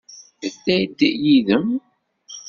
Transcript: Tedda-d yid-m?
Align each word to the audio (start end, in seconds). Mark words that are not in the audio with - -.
Tedda-d 0.39 0.99
yid-m? 1.23 1.67